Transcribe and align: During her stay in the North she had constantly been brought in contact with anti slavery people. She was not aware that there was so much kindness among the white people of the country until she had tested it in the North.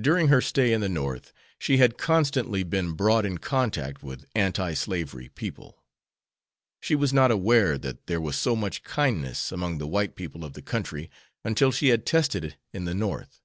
During 0.00 0.28
her 0.28 0.40
stay 0.40 0.72
in 0.72 0.80
the 0.80 0.88
North 0.88 1.34
she 1.58 1.76
had 1.76 1.98
constantly 1.98 2.62
been 2.62 2.92
brought 2.94 3.26
in 3.26 3.36
contact 3.36 4.02
with 4.02 4.24
anti 4.34 4.72
slavery 4.72 5.28
people. 5.28 5.84
She 6.80 6.94
was 6.94 7.12
not 7.12 7.30
aware 7.30 7.76
that 7.76 8.06
there 8.06 8.22
was 8.22 8.36
so 8.36 8.56
much 8.56 8.82
kindness 8.84 9.52
among 9.52 9.76
the 9.76 9.86
white 9.86 10.16
people 10.16 10.46
of 10.46 10.54
the 10.54 10.62
country 10.62 11.10
until 11.44 11.72
she 11.72 11.88
had 11.88 12.06
tested 12.06 12.42
it 12.42 12.56
in 12.72 12.86
the 12.86 12.94
North. 12.94 13.42